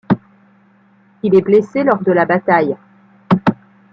Il 1.21 1.35
est 1.35 1.43
blessé 1.43 1.83
lors 1.83 2.01
de 2.01 2.11
la 2.11 2.25
bataille. 2.25 2.75